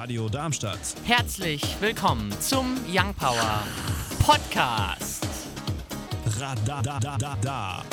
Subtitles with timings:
[0.00, 0.78] Radio Darmstadt.
[1.04, 3.62] Herzlich willkommen zum Young Power
[4.20, 5.28] Podcast.
[6.38, 7.84] Radadadada.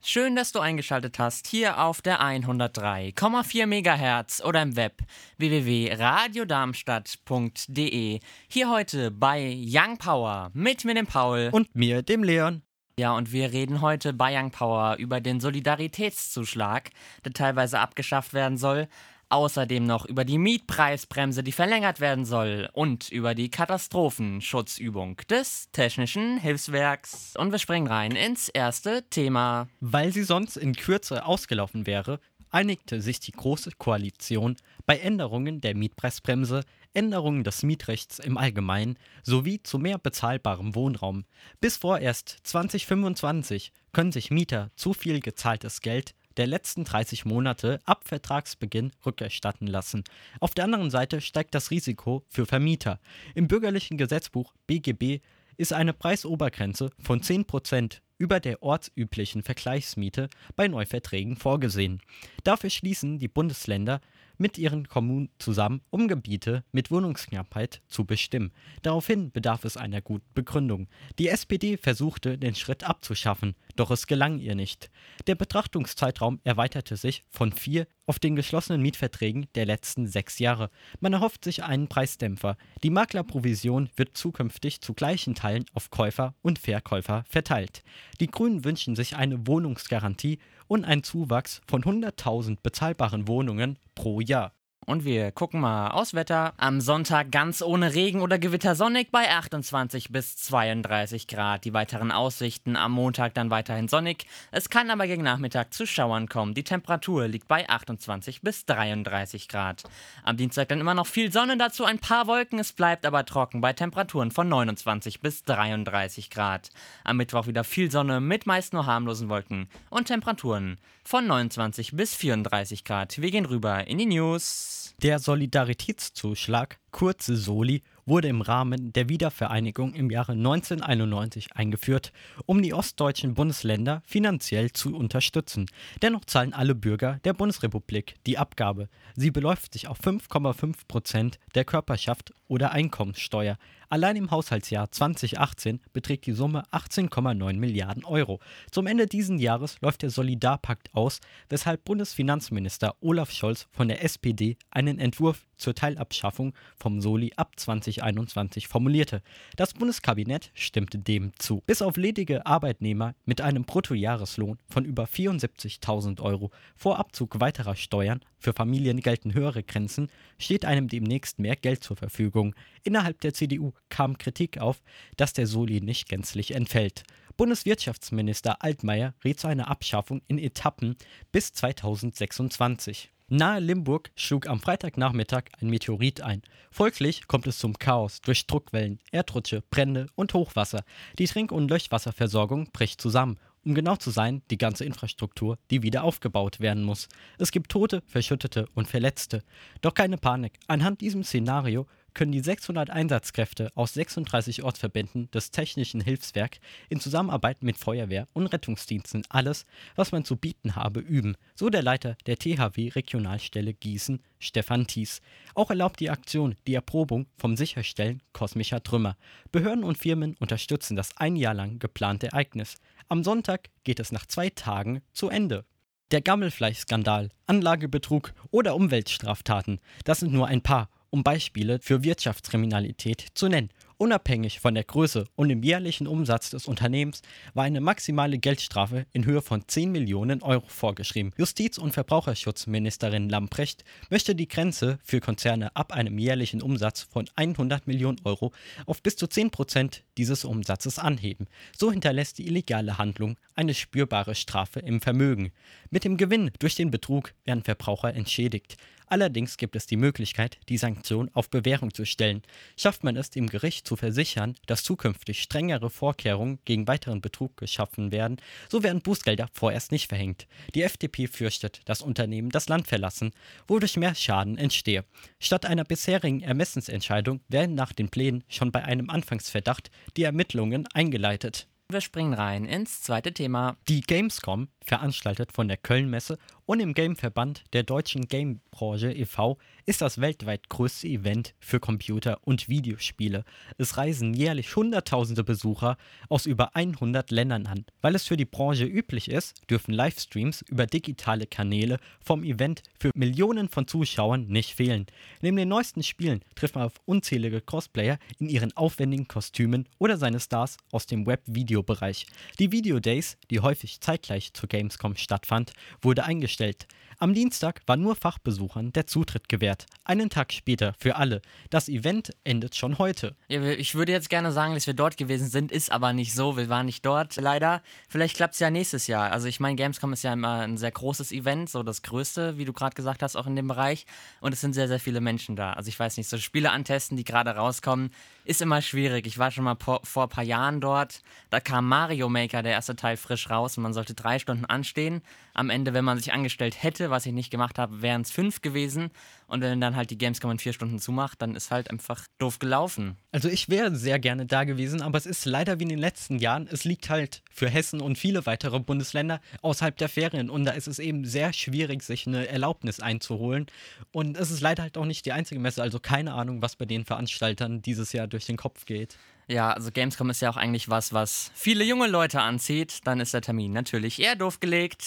[0.00, 5.02] Schön, dass du eingeschaltet hast hier auf der 103,4 MHz oder im Web
[5.36, 8.20] www.radiodarmstadt.de.
[8.48, 11.50] Hier heute bei Young Power mit mir, dem Paul.
[11.52, 12.62] Und mir, dem Leon.
[12.98, 16.92] Ja, und wir reden heute bei Young Power über den Solidaritätszuschlag,
[17.26, 18.88] der teilweise abgeschafft werden soll.
[19.30, 22.70] Außerdem noch über die Mietpreisbremse, die verlängert werden soll.
[22.72, 27.34] Und über die Katastrophenschutzübung des Technischen Hilfswerks.
[27.36, 29.68] Und wir springen rein ins erste Thema.
[29.80, 35.74] Weil sie sonst in Kürze ausgelaufen wäre, einigte sich die Große Koalition bei Änderungen der
[35.74, 36.62] Mietpreisbremse,
[36.94, 41.24] Änderungen des Mietrechts im Allgemeinen sowie zu mehr bezahlbarem Wohnraum.
[41.60, 48.04] Bis vorerst 2025 können sich Mieter zu viel gezahltes Geld der letzten 30 Monate ab
[48.04, 50.04] Vertragsbeginn rückerstatten lassen.
[50.40, 53.00] Auf der anderen Seite steigt das Risiko für Vermieter.
[53.34, 55.20] Im bürgerlichen Gesetzbuch BGB
[55.56, 62.00] ist eine Preisobergrenze von 10% über der ortsüblichen Vergleichsmiete bei Neuverträgen vorgesehen.
[62.44, 64.00] Dafür schließen die Bundesländer
[64.38, 68.52] mit ihren Kommunen zusammen, um Gebiete mit Wohnungsknappheit zu bestimmen.
[68.82, 70.88] Daraufhin bedarf es einer guten Begründung.
[71.18, 74.90] Die SPD versuchte, den Schritt abzuschaffen, doch es gelang ihr nicht.
[75.26, 80.70] Der Betrachtungszeitraum erweiterte sich von vier auf den geschlossenen Mietverträgen der letzten sechs Jahre.
[81.00, 82.56] Man erhofft sich einen Preisdämpfer.
[82.82, 87.82] Die Maklerprovision wird zukünftig zu gleichen Teilen auf Käufer und Verkäufer verteilt.
[88.20, 94.52] Die Grünen wünschen sich eine Wohnungsgarantie und einen Zuwachs von 100.000 bezahlbaren Wohnungen pro Jahr.
[94.88, 96.54] Und wir gucken mal aus Wetter.
[96.56, 101.66] Am Sonntag ganz ohne Regen oder Gewitter sonnig bei 28 bis 32 Grad.
[101.66, 104.26] Die weiteren Aussichten am Montag dann weiterhin sonnig.
[104.50, 106.54] Es kann aber gegen Nachmittag zu Schauern kommen.
[106.54, 109.82] Die Temperatur liegt bei 28 bis 33 Grad.
[110.24, 112.58] Am Dienstag dann immer noch viel Sonne, dazu ein paar Wolken.
[112.58, 116.70] Es bleibt aber trocken bei Temperaturen von 29 bis 33 Grad.
[117.04, 122.14] Am Mittwoch wieder viel Sonne mit meist nur harmlosen Wolken und Temperaturen von 29 bis
[122.14, 123.20] 34 Grad.
[123.20, 124.77] Wir gehen rüber in die News.
[125.00, 132.12] Der Solidaritätszuschlag, kurz Soli, wurde im Rahmen der Wiedervereinigung im Jahre 1991 eingeführt,
[132.46, 135.66] um die ostdeutschen Bundesländer finanziell zu unterstützen.
[136.02, 138.88] Dennoch zahlen alle Bürger der Bundesrepublik die Abgabe.
[139.14, 143.58] Sie beläuft sich auf 5,5 Prozent der Körperschaft oder Einkommenssteuer.
[143.90, 148.40] Allein im Haushaltsjahr 2018 beträgt die Summe 18,9 Milliarden Euro.
[148.70, 154.56] Zum Ende dieses Jahres läuft der Solidarpakt aus, weshalb Bundesfinanzminister Olaf Scholz von der SPD
[154.70, 159.22] einen Entwurf zur Teilabschaffung vom Soli ab 2021 formulierte.
[159.56, 161.62] Das Bundeskabinett stimmte dem zu.
[161.66, 168.20] Bis auf ledige Arbeitnehmer mit einem Bruttojahreslohn von über 74.000 Euro vor Abzug weiterer Steuern
[168.38, 172.54] für Familien gelten höhere Grenzen, steht einem demnächst mehr Geld zur Verfügung.
[172.84, 174.82] Innerhalb der CDU kam Kritik auf,
[175.16, 177.02] dass der Soli nicht gänzlich entfällt.
[177.36, 180.96] Bundeswirtschaftsminister Altmaier rät zu einer Abschaffung in Etappen
[181.30, 183.12] bis 2026.
[183.30, 186.40] Nahe Limburg schlug am Freitagnachmittag ein Meteorit ein.
[186.70, 190.82] Folglich kommt es zum Chaos durch Druckwellen, Erdrutsche, Brände und Hochwasser.
[191.18, 193.38] Die Trink- und Löschwasserversorgung bricht zusammen.
[193.66, 197.06] Um genau zu sein, die ganze Infrastruktur, die wieder aufgebaut werden muss.
[197.36, 199.44] Es gibt Tote, Verschüttete und Verletzte.
[199.82, 200.54] Doch keine Panik.
[200.66, 206.58] Anhand diesem Szenario können die 600 Einsatzkräfte aus 36 Ortsverbänden des Technischen Hilfswerk
[206.88, 211.82] in Zusammenarbeit mit Feuerwehr und Rettungsdiensten alles, was man zu bieten habe, üben, so der
[211.82, 215.20] Leiter der THW Regionalstelle Gießen, Stefan Thies.
[215.54, 219.16] Auch erlaubt die Aktion die Erprobung vom Sicherstellen kosmischer Trümmer.
[219.52, 222.76] Behörden und Firmen unterstützen das ein Jahr lang geplante Ereignis.
[223.08, 225.64] Am Sonntag geht es nach zwei Tagen zu Ende.
[226.10, 233.48] Der Gammelfleischskandal, Anlagebetrug oder Umweltstraftaten, das sind nur ein paar um Beispiele für Wirtschaftskriminalität zu
[233.48, 233.70] nennen.
[234.00, 237.20] Unabhängig von der Größe und dem jährlichen Umsatz des Unternehmens
[237.54, 241.32] war eine maximale Geldstrafe in Höhe von 10 Millionen Euro vorgeschrieben.
[241.36, 247.88] Justiz- und Verbraucherschutzministerin Lamprecht möchte die Grenze für Konzerne ab einem jährlichen Umsatz von 100
[247.88, 248.52] Millionen Euro
[248.86, 251.48] auf bis zu 10 Prozent dieses Umsatzes anheben.
[251.76, 255.50] So hinterlässt die illegale Handlung eine spürbare Strafe im Vermögen.
[255.90, 258.76] Mit dem Gewinn durch den Betrug werden Verbraucher entschädigt.
[259.10, 262.42] Allerdings gibt es die Möglichkeit, die Sanktion auf Bewährung zu stellen.
[262.76, 268.12] Schafft man es, dem Gericht zu versichern, dass zukünftig strengere Vorkehrungen gegen weiteren Betrug geschaffen
[268.12, 268.36] werden,
[268.68, 270.46] so werden Bußgelder vorerst nicht verhängt.
[270.74, 273.32] Die FDP fürchtet, dass Unternehmen das Land verlassen,
[273.66, 275.06] wodurch mehr Schaden entstehe.
[275.40, 281.66] Statt einer bisherigen Ermessensentscheidung werden nach den Plänen schon bei einem Anfangsverdacht die Ermittlungen eingeleitet.
[281.90, 283.78] Wir springen rein ins zweite Thema.
[283.88, 286.36] Die Gamescom, veranstaltet von der Köln-Messe
[286.68, 289.56] und im Gameverband der deutschen Gamebranche e.V.
[289.86, 293.44] ist das weltweit größte Event für Computer- und Videospiele.
[293.78, 295.96] Es reisen jährlich Hunderttausende Besucher
[296.28, 297.86] aus über 100 Ländern an.
[298.02, 303.12] Weil es für die Branche üblich ist, dürfen Livestreams über digitale Kanäle vom Event für
[303.14, 305.06] Millionen von Zuschauern nicht fehlen.
[305.40, 310.38] Neben den neuesten Spielen trifft man auf unzählige Cosplayer in ihren aufwendigen Kostümen oder seine
[310.38, 312.26] Stars aus dem Web-Video-Bereich.
[312.58, 315.72] Die Video Days, die häufig zeitgleich zur Gamescom stattfand,
[316.02, 316.88] wurde eingestellt gestellt.
[317.20, 319.86] Am Dienstag war nur Fachbesuchern der Zutritt gewährt.
[320.04, 321.42] Einen Tag später für alle.
[321.68, 323.34] Das Event endet schon heute.
[323.48, 326.56] Ja, ich würde jetzt gerne sagen, dass wir dort gewesen sind, ist aber nicht so.
[326.56, 327.82] Wir waren nicht dort, leider.
[328.08, 329.32] Vielleicht klappt es ja nächstes Jahr.
[329.32, 332.64] Also ich meine, Gamescom ist ja immer ein sehr großes Event, so das größte, wie
[332.64, 334.06] du gerade gesagt hast, auch in dem Bereich.
[334.40, 335.72] Und es sind sehr, sehr viele Menschen da.
[335.72, 338.12] Also ich weiß nicht, so Spiele antesten, die gerade rauskommen,
[338.44, 339.26] ist immer schwierig.
[339.26, 341.22] Ich war schon mal vor, vor ein paar Jahren dort.
[341.50, 345.20] Da kam Mario Maker, der erste Teil, frisch raus und man sollte drei Stunden anstehen.
[345.58, 348.62] Am Ende, wenn man sich angestellt hätte, was ich nicht gemacht habe, wären es fünf
[348.62, 349.10] gewesen.
[349.48, 352.60] Und wenn dann halt die Gamescom in vier Stunden zumacht, dann ist halt einfach doof
[352.60, 353.16] gelaufen.
[353.32, 356.38] Also ich wäre sehr gerne da gewesen, aber es ist leider wie in den letzten
[356.38, 356.68] Jahren.
[356.70, 360.48] Es liegt halt für Hessen und viele weitere Bundesländer außerhalb der Ferien.
[360.48, 363.66] Und da ist es eben sehr schwierig, sich eine Erlaubnis einzuholen.
[364.12, 365.82] Und es ist leider halt auch nicht die einzige Messe.
[365.82, 369.18] Also keine Ahnung, was bei den Veranstaltern dieses Jahr durch den Kopf geht.
[369.48, 373.00] Ja, also Gamescom ist ja auch eigentlich was, was viele junge Leute anzieht.
[373.04, 375.04] Dann ist der Termin natürlich eher doof gelegt.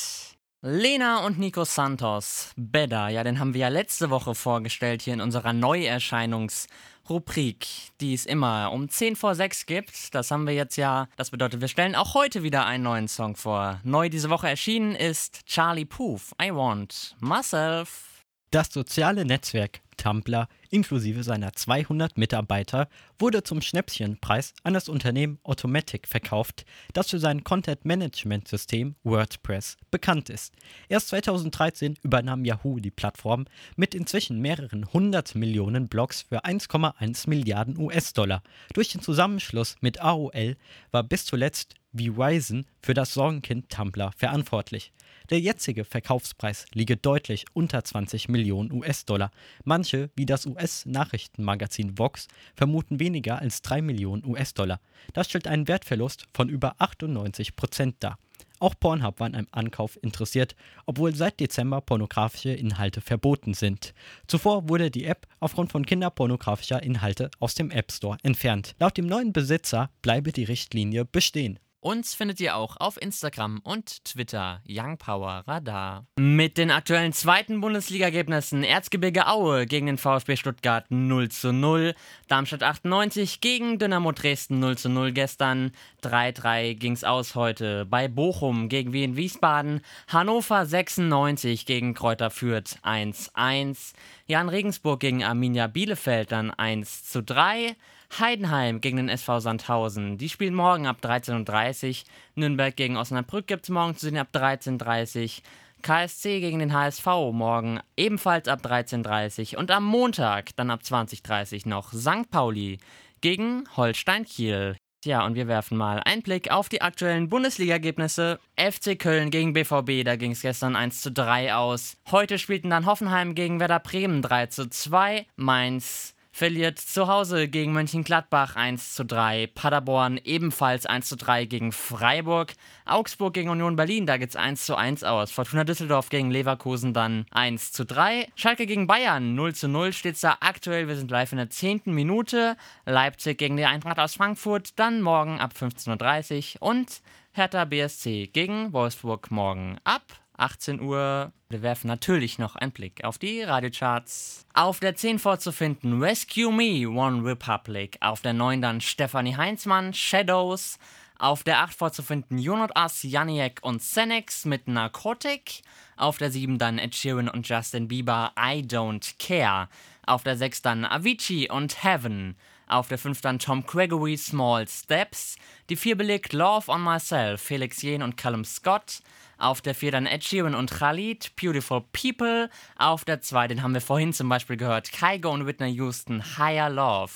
[0.63, 5.21] Lena und Nico Santos, Better, ja, den haben wir ja letzte Woche vorgestellt hier in
[5.21, 7.65] unserer Neuerscheinungsrubrik,
[7.99, 10.13] die es immer um 10 vor 6 gibt.
[10.13, 13.35] Das haben wir jetzt ja, das bedeutet, wir stellen auch heute wieder einen neuen Song
[13.35, 13.79] vor.
[13.83, 18.23] Neu diese Woche erschienen ist Charlie Poof, I Want Myself.
[18.51, 22.87] Das soziale Netzwerk Tumblr inklusive seiner 200 Mitarbeiter
[23.19, 30.53] wurde zum Schnäppchenpreis an das Unternehmen Automatic verkauft, das für sein Content-Management-System WordPress bekannt ist.
[30.89, 33.45] Erst 2013 übernahm Yahoo die Plattform
[33.75, 38.41] mit inzwischen mehreren hundert Millionen Blogs für 1,1 Milliarden US-Dollar.
[38.73, 40.55] Durch den Zusammenschluss mit AOL
[40.91, 44.93] war bis zuletzt Verizon für das Sorgenkind Tumblr verantwortlich.
[45.29, 49.31] Der jetzige Verkaufspreis liege deutlich unter 20 Millionen US-Dollar.
[49.63, 54.81] Manche, wie das US-Nachrichtenmagazin Vox, vermuten weniger als 3 Millionen US-Dollar.
[55.13, 58.17] Das stellt einen Wertverlust von über 98 Prozent dar.
[58.59, 60.55] Auch Pornhub war an einem Ankauf interessiert,
[60.85, 63.93] obwohl seit Dezember pornografische Inhalte verboten sind.
[64.27, 68.75] Zuvor wurde die App aufgrund von kinderpornografischer Inhalte aus dem App Store entfernt.
[68.79, 71.57] Laut dem neuen Besitzer bleibe die Richtlinie bestehen.
[71.83, 76.05] Uns findet ihr auch auf Instagram und Twitter Young Power Radar.
[76.15, 81.95] Mit den aktuellen zweiten Bundesliga-Ergebnissen Erzgebirge Aue gegen den VfB Stuttgart 0 zu 0,
[82.27, 85.71] Darmstadt 98 gegen Dynamo Dresden 0 zu 0 gestern,
[86.03, 93.93] 3-3 ging's aus heute bei Bochum gegen Wien Wiesbaden, Hannover 96 gegen Kräuter Fürth 1-1,
[94.27, 97.75] Jan Regensburg gegen Arminia Bielefeld dann 1 zu 3,
[98.19, 100.17] Heidenheim gegen den SV Sandhausen.
[100.17, 101.95] Die spielen morgen ab 13.30 Uhr.
[102.35, 105.43] Nürnberg gegen Osnabrück gibt es morgen zu sehen ab 13.30 Uhr.
[105.81, 109.59] KSC gegen den HSV morgen ebenfalls ab 13.30 Uhr.
[109.59, 112.29] Und am Montag dann ab 20.30 Uhr noch St.
[112.29, 112.79] Pauli
[113.21, 114.75] gegen Holstein Kiel.
[115.03, 118.39] Ja, und wir werfen mal einen Blick auf die aktuellen Bundesliga-Ergebnisse.
[118.55, 121.97] FC Köln gegen BVB, da ging es gestern 1 zu 3 aus.
[122.11, 125.25] Heute spielten dann Hoffenheim gegen Werder Bremen 3 zu 2.
[125.37, 129.47] Mainz verliert zu Hause gegen Mönchengladbach 1 zu 3.
[129.47, 132.53] Paderborn ebenfalls 1 zu 3 gegen Freiburg.
[132.85, 135.31] Augsburg gegen Union Berlin, da geht's 1 zu 1 aus.
[135.31, 138.27] Fortuna Düsseldorf gegen Leverkusen dann 1 zu 3.
[138.35, 140.87] Schalke gegen Bayern 0 zu 0 steht's da aktuell.
[140.87, 141.81] Wir sind live in der 10.
[141.85, 142.55] Minute.
[142.85, 146.69] Leipzig gegen die Eintracht aus Frankfurt dann morgen ab 15.30 Uhr.
[146.69, 147.01] Und
[147.33, 151.31] Hertha BSC gegen Wolfsburg morgen ab 18 Uhr.
[151.49, 154.45] Wir werfen natürlich noch einen Blick auf die Radiocharts.
[154.53, 157.97] Auf der 10 vorzufinden Rescue Me, One Republic.
[158.01, 160.79] Auf der 9 dann Stefanie Heinzmann, Shadows.
[161.19, 165.61] Auf der 8 vorzufinden Junot Us, Janiek und Senex mit Narcotic.
[165.95, 169.69] Auf der 7 dann Ed Sheeran und Justin Bieber, I Don't Care.
[170.07, 172.35] Auf der 6 dann Avicii und Heaven.
[172.65, 175.35] Auf der 5 dann Tom Gregory, Small Steps.
[175.69, 179.01] Die 4 belegt Love on Myself, Felix Jen und Callum Scott.
[179.41, 182.47] Auf der 4 dann Ed Sheeran und Khalid, Beautiful People.
[182.77, 186.69] Auf der 2, den haben wir vorhin zum Beispiel gehört, Kygo und Whitney Houston, Higher
[186.69, 187.11] Love.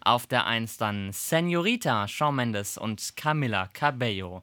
[0.00, 4.42] Auf der 1 dann Senorita, Shawn Mendes und Camila Cabello.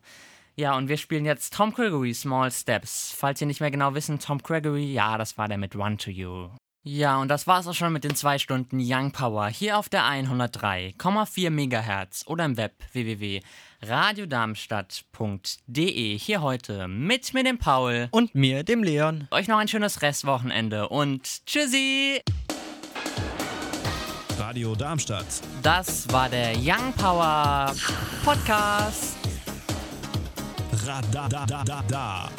[0.56, 3.14] Ja, und wir spielen jetzt Tom Gregory, Small Steps.
[3.18, 6.12] Falls ihr nicht mehr genau wissen, Tom Gregory, ja, das war der mit Run to
[6.12, 6.52] You.
[6.88, 10.04] Ja, und das war's auch schon mit den zwei Stunden Young Power hier auf der
[10.04, 12.76] 103,4 MHz oder im Web
[13.86, 16.18] www.radiodarmstadt.de.
[16.18, 18.08] Hier heute mit mir, dem Paul.
[18.12, 19.28] Und mir, dem Leon.
[19.32, 22.22] Euch noch ein schönes Restwochenende und tschüssi!
[24.38, 25.26] Radio Darmstadt.
[25.62, 27.74] Das war der Young Power
[28.24, 29.18] Podcast.
[30.86, 32.30] Radadadada.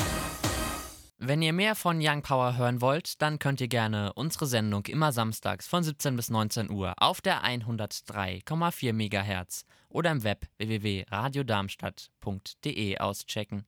[1.18, 5.12] Wenn ihr mehr von Young Power hören wollt, dann könnt ihr gerne unsere Sendung immer
[5.12, 13.64] samstags von 17 bis 19 Uhr auf der 103,4 MHz oder im Web www.radiodarmstadt.de auschecken.